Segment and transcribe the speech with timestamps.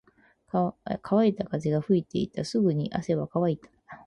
[1.03, 2.43] 乾いた風が吹いていた。
[2.43, 3.69] すぐに汗は乾いた。